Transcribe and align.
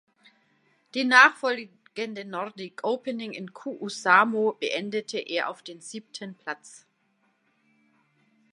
Die 0.95 1.03
nachfolgende 1.03 2.25
Nordic 2.25 2.83
Opening 2.83 3.33
in 3.33 3.53
Kuusamo 3.53 4.53
beendete 4.59 5.19
er 5.19 5.47
auf 5.47 5.61
den 5.61 5.79
siebten 5.79 6.33
Platz. 6.33 6.87